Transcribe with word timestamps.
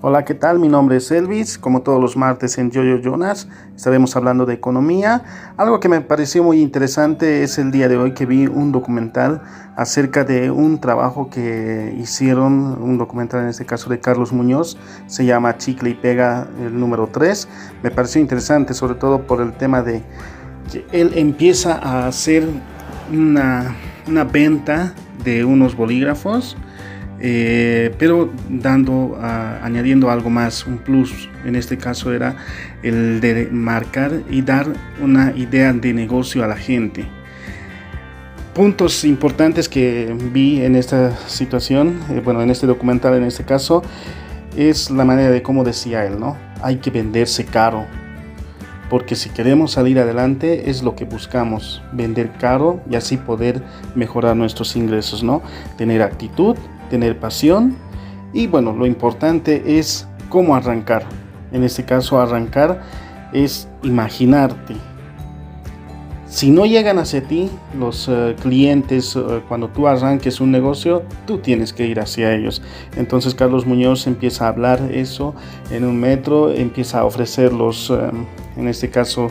Hola, 0.00 0.24
¿qué 0.24 0.34
tal? 0.34 0.60
Mi 0.60 0.68
nombre 0.68 0.98
es 0.98 1.10
Elvis. 1.10 1.58
Como 1.58 1.82
todos 1.82 2.00
los 2.00 2.16
martes 2.16 2.56
en 2.58 2.70
Yoyo 2.70 2.98
Jonas, 2.98 3.48
estaremos 3.74 4.14
hablando 4.14 4.46
de 4.46 4.54
economía. 4.54 5.24
Algo 5.56 5.80
que 5.80 5.88
me 5.88 6.00
pareció 6.00 6.44
muy 6.44 6.60
interesante 6.60 7.42
es 7.42 7.58
el 7.58 7.72
día 7.72 7.88
de 7.88 7.96
hoy 7.96 8.14
que 8.14 8.24
vi 8.24 8.46
un 8.46 8.70
documental 8.70 9.42
acerca 9.74 10.22
de 10.22 10.52
un 10.52 10.80
trabajo 10.80 11.30
que 11.30 11.96
hicieron, 11.98 12.80
un 12.80 12.96
documental 12.96 13.42
en 13.42 13.48
este 13.48 13.66
caso 13.66 13.90
de 13.90 13.98
Carlos 13.98 14.32
Muñoz, 14.32 14.78
se 15.08 15.24
llama 15.24 15.58
Chicle 15.58 15.90
y 15.90 15.94
Pega 15.94 16.46
el 16.64 16.78
número 16.78 17.08
3. 17.08 17.48
Me 17.82 17.90
pareció 17.90 18.20
interesante, 18.20 18.74
sobre 18.74 18.94
todo 18.94 19.26
por 19.26 19.40
el 19.40 19.52
tema 19.54 19.82
de 19.82 20.04
que 20.70 20.86
él 20.92 21.10
empieza 21.16 21.74
a 21.74 22.06
hacer 22.06 22.46
una, 23.12 23.74
una 24.06 24.22
venta 24.22 24.94
de 25.24 25.44
unos 25.44 25.74
bolígrafos 25.74 26.56
eh, 27.20 27.94
pero 27.98 28.30
dando, 28.48 29.18
añadiendo 29.20 30.10
algo 30.10 30.30
más, 30.30 30.66
un 30.66 30.78
plus, 30.78 31.28
en 31.44 31.56
este 31.56 31.76
caso 31.76 32.12
era 32.12 32.36
el 32.82 33.20
de 33.20 33.48
marcar 33.50 34.22
y 34.30 34.42
dar 34.42 34.66
una 35.02 35.32
idea 35.36 35.72
de 35.72 35.92
negocio 35.92 36.44
a 36.44 36.46
la 36.46 36.56
gente. 36.56 37.06
Puntos 38.54 39.04
importantes 39.04 39.68
que 39.68 40.16
vi 40.32 40.62
en 40.62 40.76
esta 40.76 41.16
situación, 41.28 42.00
eh, 42.10 42.20
bueno, 42.24 42.42
en 42.42 42.50
este 42.50 42.66
documental 42.66 43.14
en 43.14 43.24
este 43.24 43.44
caso, 43.44 43.82
es 44.56 44.90
la 44.90 45.04
manera 45.04 45.30
de 45.30 45.42
cómo 45.42 45.62
decía 45.64 46.04
él, 46.04 46.18
¿no? 46.18 46.36
Hay 46.62 46.76
que 46.76 46.90
venderse 46.90 47.44
caro, 47.44 47.86
porque 48.90 49.14
si 49.14 49.30
queremos 49.30 49.72
salir 49.72 49.98
adelante 49.98 50.70
es 50.70 50.82
lo 50.82 50.96
que 50.96 51.04
buscamos, 51.04 51.82
vender 51.92 52.32
caro 52.40 52.80
y 52.90 52.96
así 52.96 53.16
poder 53.16 53.62
mejorar 53.94 54.36
nuestros 54.36 54.74
ingresos, 54.74 55.22
¿no? 55.22 55.42
Tener 55.76 56.02
actitud 56.02 56.56
tener 56.88 57.18
pasión 57.18 57.76
y 58.32 58.46
bueno, 58.46 58.72
lo 58.72 58.86
importante 58.86 59.78
es 59.78 60.06
cómo 60.28 60.54
arrancar. 60.54 61.04
En 61.52 61.64
este 61.64 61.84
caso, 61.84 62.20
arrancar 62.20 62.82
es 63.32 63.68
imaginarte. 63.82 64.74
Si 66.26 66.50
no 66.50 66.66
llegan 66.66 66.98
hacia 66.98 67.22
ti 67.22 67.48
los 67.78 68.06
eh, 68.06 68.36
clientes 68.42 69.16
eh, 69.16 69.40
cuando 69.48 69.68
tú 69.68 69.88
arranques 69.88 70.42
un 70.42 70.50
negocio, 70.50 71.02
tú 71.26 71.38
tienes 71.38 71.72
que 71.72 71.86
ir 71.86 72.00
hacia 72.00 72.34
ellos. 72.34 72.60
Entonces 72.96 73.34
Carlos 73.34 73.64
Muñoz 73.64 74.06
empieza 74.06 74.44
a 74.44 74.48
hablar 74.48 74.90
eso 74.92 75.34
en 75.70 75.84
un 75.84 75.98
metro, 75.98 76.52
empieza 76.52 77.00
a 77.00 77.06
ofrecer 77.06 77.54
los, 77.54 77.88
eh, 77.88 78.10
en 78.58 78.68
este 78.68 78.90
caso, 78.90 79.30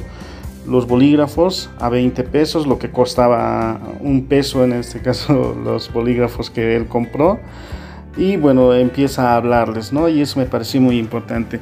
los 0.68 0.88
bolígrafos 0.88 1.70
a 1.80 1.90
20 1.90 2.24
pesos, 2.24 2.68
lo 2.68 2.78
que 2.78 2.90
costaba 2.90 3.80
un 4.00 4.26
peso 4.26 4.64
en 4.64 4.74
este 4.74 5.00
caso 5.00 5.58
los 5.64 5.92
bolígrafos 5.92 6.50
que 6.50 6.76
él 6.76 6.88
compró. 6.88 7.40
Y 8.18 8.36
bueno, 8.36 8.74
empieza 8.74 9.30
a 9.30 9.36
hablarles, 9.36 9.94
¿no? 9.94 10.10
Y 10.10 10.22
eso 10.22 10.40
me 10.40 10.48
pareció 10.48 10.82
muy 10.82 10.98
importante. 10.98 11.60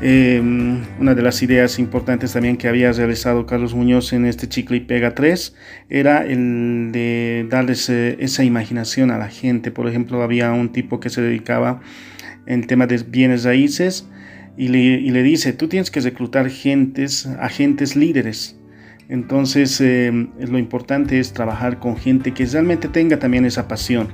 Em, 0.00 0.84
una 1.00 1.16
de 1.16 1.22
las 1.22 1.42
ideas 1.42 1.80
importantes 1.80 2.32
también 2.32 2.56
que 2.56 2.68
había 2.68 2.92
realizado 2.92 3.44
Carlos 3.44 3.74
Muñoz 3.74 4.12
en 4.12 4.24
este 4.24 4.48
Chicle 4.48 4.76
y 4.76 4.80
Pega 4.80 5.16
3 5.16 5.56
era 5.88 6.24
el 6.24 6.90
de 6.92 7.48
darles 7.50 7.88
eh, 7.88 8.16
esa 8.20 8.44
imaginación 8.44 9.10
a 9.10 9.18
la 9.18 9.28
gente. 9.28 9.72
Por 9.72 9.88
ejemplo, 9.88 10.22
había 10.22 10.52
un 10.52 10.70
tipo 10.70 11.00
que 11.00 11.10
se 11.10 11.22
dedicaba 11.22 11.80
en 12.46 12.68
tema 12.68 12.86
de 12.86 12.98
bienes 12.98 13.42
raíces 13.42 14.08
y 14.56 14.68
le, 14.68 15.22
dice, 15.22 15.52
tú 15.52 15.68
tienes 15.68 15.90
que 15.90 16.00
reclutar 16.00 16.48
gentes, 16.48 17.26
agentes 17.26 17.94
líderes. 17.94 18.56
Entonces 19.08 19.80
eh, 19.80 20.10
lo 20.38 20.58
importante 20.58 21.18
es 21.18 21.32
trabajar 21.32 21.78
con 21.78 21.96
gente 21.96 22.32
que 22.32 22.46
realmente 22.46 22.88
tenga 22.88 23.18
también 23.18 23.44
esa 23.44 23.68
pasión. 23.68 24.08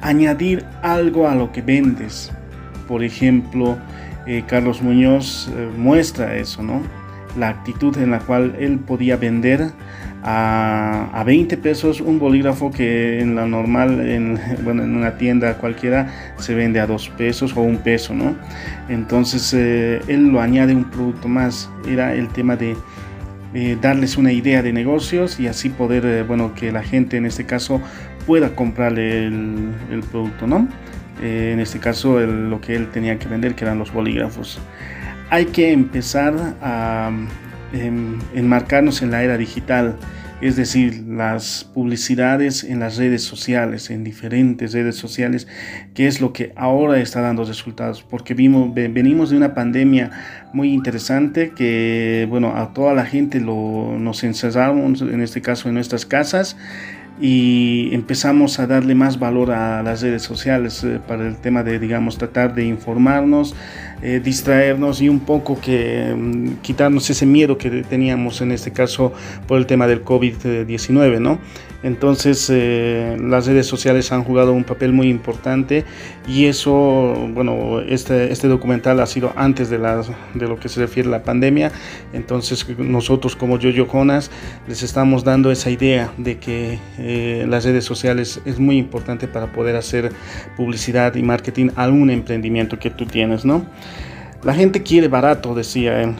Añadir 0.00 0.64
algo 0.82 1.28
a 1.28 1.34
lo 1.34 1.52
que 1.52 1.62
vendes. 1.62 2.32
Por 2.88 3.04
ejemplo, 3.04 3.78
eh, 4.26 4.44
Carlos 4.46 4.82
Muñoz 4.82 5.50
eh, 5.54 5.68
muestra 5.76 6.36
eso, 6.36 6.62
¿no? 6.62 6.82
La 7.38 7.48
actitud 7.48 7.96
en 7.98 8.10
la 8.12 8.20
cual 8.20 8.56
él 8.58 8.78
podía 8.78 9.16
vender 9.16 9.72
a, 10.24 11.10
a 11.12 11.22
20 11.22 11.58
pesos 11.58 12.00
un 12.00 12.18
bolígrafo 12.18 12.70
que 12.70 13.20
en 13.20 13.36
la 13.36 13.46
normal, 13.46 14.00
en, 14.00 14.40
bueno, 14.64 14.82
en 14.82 14.96
una 14.96 15.16
tienda 15.18 15.58
cualquiera 15.58 16.08
se 16.38 16.54
vende 16.54 16.80
a 16.80 16.86
2 16.86 17.10
pesos 17.10 17.54
o 17.56 17.60
un 17.60 17.76
peso, 17.76 18.14
¿no? 18.14 18.34
Entonces 18.88 19.52
eh, 19.54 20.00
él 20.08 20.28
lo 20.28 20.40
añade 20.40 20.74
un 20.74 20.84
producto 20.84 21.28
más, 21.28 21.70
era 21.86 22.14
el 22.14 22.28
tema 22.28 22.56
de 22.56 22.74
eh, 23.52 23.76
darles 23.80 24.16
una 24.16 24.32
idea 24.32 24.62
de 24.62 24.72
negocios 24.72 25.38
y 25.38 25.46
así 25.46 25.68
poder, 25.68 26.06
eh, 26.06 26.22
bueno, 26.22 26.54
que 26.54 26.72
la 26.72 26.82
gente 26.82 27.18
en 27.18 27.26
este 27.26 27.44
caso 27.44 27.80
pueda 28.26 28.56
comprarle 28.56 29.26
el, 29.26 29.72
el 29.90 30.00
producto, 30.00 30.46
¿no? 30.46 30.66
en 31.22 31.60
este 31.60 31.78
caso 31.78 32.20
lo 32.20 32.60
que 32.60 32.74
él 32.74 32.90
tenía 32.90 33.18
que 33.18 33.28
vender, 33.28 33.54
que 33.54 33.64
eran 33.64 33.78
los 33.78 33.92
bolígrafos. 33.92 34.60
Hay 35.30 35.46
que 35.46 35.72
empezar 35.72 36.34
a 36.60 37.10
enmarcarnos 38.34 39.02
en 39.02 39.10
la 39.10 39.22
era 39.22 39.36
digital, 39.36 39.96
es 40.40 40.56
decir, 40.56 41.04
las 41.08 41.64
publicidades 41.72 42.64
en 42.64 42.80
las 42.80 42.96
redes 42.96 43.22
sociales, 43.22 43.90
en 43.90 44.04
diferentes 44.04 44.72
redes 44.72 44.96
sociales, 44.96 45.48
que 45.94 46.06
es 46.06 46.20
lo 46.20 46.32
que 46.32 46.52
ahora 46.56 47.00
está 47.00 47.20
dando 47.20 47.44
resultados, 47.44 48.02
porque 48.02 48.34
vimos, 48.34 48.74
venimos 48.74 49.30
de 49.30 49.36
una 49.36 49.54
pandemia 49.54 50.10
muy 50.52 50.72
interesante 50.72 51.52
que, 51.56 52.26
bueno, 52.28 52.56
a 52.56 52.74
toda 52.74 52.94
la 52.94 53.06
gente 53.06 53.40
lo, 53.40 53.96
nos 53.98 54.22
encerramos, 54.22 55.00
en 55.00 55.20
este 55.20 55.40
caso 55.40 55.68
en 55.68 55.74
nuestras 55.74 56.04
casas, 56.04 56.56
y 57.20 57.94
empezamos 57.94 58.58
a 58.58 58.66
darle 58.66 58.94
más 58.94 59.18
valor 59.18 59.52
a 59.52 59.82
las 59.82 60.02
redes 60.02 60.22
sociales 60.22 60.82
eh, 60.82 61.00
para 61.06 61.26
el 61.26 61.36
tema 61.36 61.62
de, 61.62 61.78
digamos, 61.78 62.18
tratar 62.18 62.54
de 62.54 62.64
informarnos, 62.64 63.54
eh, 64.02 64.20
distraernos 64.22 65.00
y 65.00 65.08
un 65.08 65.20
poco 65.20 65.60
que 65.60 66.12
mm, 66.16 66.60
quitarnos 66.62 67.08
ese 67.10 67.24
miedo 67.24 67.56
que 67.56 67.70
teníamos 67.84 68.40
en 68.40 68.52
este 68.52 68.72
caso 68.72 69.12
por 69.46 69.58
el 69.58 69.66
tema 69.66 69.86
del 69.86 70.04
COVID-19, 70.04 71.20
¿no? 71.20 71.38
Entonces 71.84 72.48
eh, 72.50 73.14
las 73.20 73.46
redes 73.46 73.66
sociales 73.66 74.10
han 74.10 74.24
jugado 74.24 74.54
un 74.54 74.64
papel 74.64 74.94
muy 74.94 75.08
importante 75.08 75.84
y 76.26 76.46
eso, 76.46 77.14
bueno, 77.34 77.80
este, 77.82 78.32
este 78.32 78.48
documental 78.48 79.00
ha 79.00 79.06
sido 79.06 79.34
antes 79.36 79.68
de, 79.68 79.78
la, 79.78 80.02
de 80.32 80.48
lo 80.48 80.58
que 80.58 80.70
se 80.70 80.80
refiere 80.80 81.10
a 81.10 81.12
la 81.12 81.22
pandemia, 81.22 81.72
entonces 82.14 82.66
nosotros 82.78 83.36
como 83.36 83.58
Yoyo 83.58 83.86
Jonas 83.86 84.30
les 84.66 84.82
estamos 84.82 85.24
dando 85.24 85.50
esa 85.50 85.68
idea 85.68 86.10
de 86.16 86.38
que 86.38 86.78
eh, 87.06 87.44
las 87.46 87.66
redes 87.66 87.84
sociales 87.84 88.40
es 88.46 88.58
muy 88.58 88.78
importante 88.78 89.28
para 89.28 89.52
poder 89.52 89.76
hacer 89.76 90.10
publicidad 90.56 91.14
y 91.16 91.22
marketing 91.22 91.68
a 91.76 91.86
un 91.88 92.08
emprendimiento 92.08 92.78
que 92.78 92.88
tú 92.88 93.04
tienes, 93.04 93.44
¿no? 93.44 93.66
La 94.42 94.54
gente 94.54 94.82
quiere 94.82 95.08
barato, 95.08 95.54
decía 95.54 96.00
él, 96.02 96.14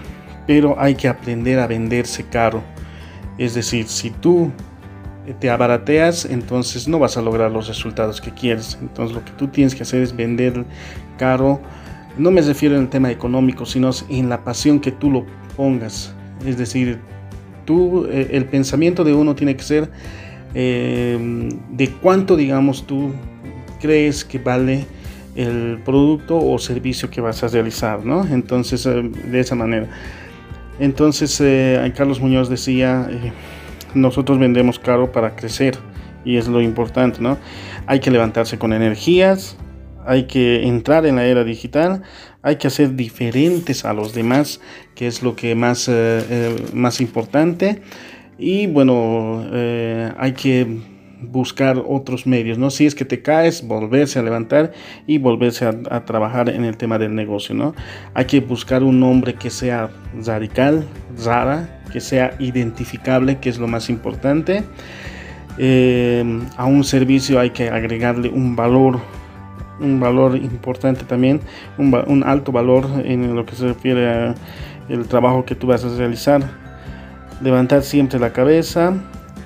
pero 0.46 0.78
hay 0.78 0.94
que 0.94 1.08
aprender 1.08 1.58
a 1.58 1.66
venderse 1.66 2.24
caro. 2.24 2.62
Es 3.38 3.54
decir, 3.54 3.88
si 3.88 4.10
tú 4.10 4.52
te 5.40 5.48
abarateas, 5.48 6.26
entonces 6.26 6.86
no 6.86 6.98
vas 6.98 7.16
a 7.16 7.22
lograr 7.22 7.50
los 7.50 7.66
resultados 7.66 8.20
que 8.20 8.30
quieres. 8.32 8.76
Entonces 8.78 9.16
lo 9.16 9.24
que 9.24 9.32
tú 9.32 9.48
tienes 9.48 9.74
que 9.74 9.84
hacer 9.84 10.02
es 10.02 10.14
vender 10.14 10.66
caro. 11.16 11.62
No 12.18 12.30
me 12.30 12.42
refiero 12.42 12.76
en 12.76 12.82
el 12.82 12.88
tema 12.90 13.10
económico, 13.10 13.64
sino 13.64 13.90
en 14.10 14.28
la 14.28 14.44
pasión 14.44 14.80
que 14.80 14.92
tú 14.92 15.10
lo 15.10 15.24
pongas. 15.56 16.14
Es 16.44 16.58
decir, 16.58 16.98
tú, 17.64 18.06
eh, 18.10 18.28
el 18.32 18.44
pensamiento 18.44 19.02
de 19.02 19.14
uno 19.14 19.34
tiene 19.34 19.56
que 19.56 19.62
ser 19.62 19.90
eh, 20.54 21.48
de 21.70 21.90
cuánto, 21.90 22.36
digamos, 22.36 22.86
tú 22.86 23.12
crees 23.80 24.24
que 24.24 24.38
vale 24.38 24.86
el 25.34 25.80
producto 25.84 26.38
o 26.38 26.58
servicio 26.58 27.10
que 27.10 27.20
vas 27.20 27.42
a 27.42 27.48
realizar, 27.48 28.04
¿no? 28.04 28.24
Entonces, 28.26 28.86
eh, 28.86 29.02
de 29.02 29.40
esa 29.40 29.54
manera. 29.54 29.88
Entonces, 30.78 31.40
Carlos 31.96 32.20
Muñoz 32.20 32.48
decía, 32.48 33.08
nosotros 33.94 34.40
vendemos 34.40 34.80
caro 34.80 35.12
para 35.12 35.36
crecer 35.36 35.78
y 36.24 36.36
es 36.36 36.48
lo 36.48 36.60
importante, 36.60 37.20
¿no? 37.20 37.38
Hay 37.86 38.00
que 38.00 38.10
levantarse 38.10 38.58
con 38.58 38.72
energías, 38.72 39.56
hay 40.06 40.24
que 40.24 40.66
entrar 40.66 41.06
en 41.06 41.16
la 41.16 41.26
era 41.26 41.44
digital, 41.44 42.02
hay 42.42 42.56
que 42.56 42.66
hacer 42.66 42.94
diferentes 42.94 43.84
a 43.84 43.92
los 43.92 44.14
demás, 44.14 44.60
que 44.94 45.06
es 45.06 45.22
lo 45.22 45.34
que 45.34 45.54
más, 45.54 45.88
eh, 45.88 45.92
eh, 45.92 46.56
más 46.72 47.00
importante. 47.00 47.82
Y 48.38 48.66
bueno, 48.66 49.44
eh, 49.52 50.12
hay 50.16 50.32
que 50.32 50.66
buscar 51.30 51.82
otros 51.86 52.26
medios, 52.26 52.58
¿no? 52.58 52.70
Si 52.70 52.86
es 52.86 52.94
que 52.94 53.04
te 53.04 53.22
caes, 53.22 53.66
volverse 53.66 54.18
a 54.18 54.22
levantar 54.22 54.72
y 55.06 55.18
volverse 55.18 55.66
a, 55.66 56.04
trabajar 56.04 56.48
en 56.48 56.64
el 56.64 56.76
tema 56.76 56.98
del 56.98 57.14
negocio, 57.14 57.54
¿no? 57.54 57.74
Hay 58.14 58.26
que 58.26 58.40
buscar 58.40 58.82
un 58.82 59.00
nombre 59.00 59.34
que 59.34 59.50
sea 59.50 59.90
radical, 60.24 60.86
rara, 61.24 61.82
que 61.92 62.00
sea 62.00 62.34
identificable, 62.38 63.38
que 63.38 63.48
es 63.48 63.58
lo 63.58 63.68
más 63.68 63.88
importante. 63.88 64.64
Eh, 65.56 66.24
a 66.56 66.66
un 66.66 66.82
servicio 66.84 67.38
hay 67.38 67.50
que 67.50 67.68
agregarle 67.68 68.28
un 68.28 68.56
valor, 68.56 68.98
un 69.80 70.00
valor 70.00 70.36
importante 70.36 71.04
también, 71.04 71.40
un, 71.78 71.94
un 72.06 72.24
alto 72.24 72.52
valor 72.52 72.86
en 73.04 73.34
lo 73.34 73.46
que 73.46 73.54
se 73.54 73.68
refiere 73.68 74.34
al 74.88 75.06
trabajo 75.08 75.44
que 75.44 75.54
tú 75.54 75.68
vas 75.68 75.84
a 75.84 75.96
realizar. 75.96 76.63
Levantar 77.44 77.82
siempre 77.82 78.18
la 78.18 78.32
cabeza, 78.32 78.94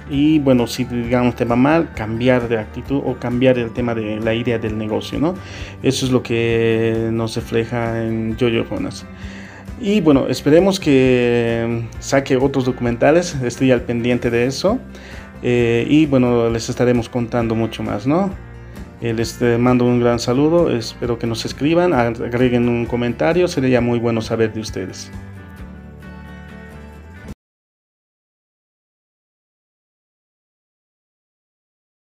y 0.09 0.39
bueno, 0.39 0.67
si 0.67 0.85
digamos 0.85 1.35
te 1.35 1.45
va 1.45 1.56
mal, 1.56 1.93
cambiar 1.95 2.49
de 2.49 2.59
actitud 2.59 3.03
o 3.05 3.17
cambiar 3.17 3.59
el 3.59 3.73
tema 3.73 3.93
de 3.95 4.21
la 4.21 4.35
idea 4.35 4.59
del 4.59 4.79
negocio, 4.79 5.19
¿no? 5.19 5.35
Eso 5.83 6.06
es 6.06 6.12
lo 6.12 6.23
que 6.23 7.09
nos 7.12 7.35
refleja 7.35 8.05
en 8.05 8.37
Jojo 8.39 8.77
Jonas. 8.77 9.05
Y 9.81 10.00
bueno, 10.00 10.27
esperemos 10.29 10.81
que 10.81 11.85
saque 11.99 12.37
otros 12.37 12.65
documentales, 12.65 13.37
estoy 13.43 13.73
al 13.73 13.83
pendiente 13.83 14.31
de 14.31 14.47
eso. 14.47 14.79
Eh, 15.43 15.85
y 15.89 16.06
bueno, 16.06 16.51
les 16.51 16.69
estaremos 16.69 17.09
contando 17.09 17.55
mucho 17.55 17.83
más, 17.83 18.06
¿no? 18.06 18.31
Eh, 19.01 19.12
les 19.12 19.41
mando 19.59 19.85
un 19.85 20.01
gran 20.01 20.19
saludo, 20.19 20.71
espero 20.71 21.19
que 21.19 21.27
nos 21.27 21.44
escriban, 21.44 21.93
agreguen 21.93 22.69
un 22.69 22.87
comentario, 22.87 23.47
sería 23.47 23.81
muy 23.81 23.99
bueno 23.99 24.21
saber 24.23 24.53
de 24.53 24.61
ustedes. 24.61 25.11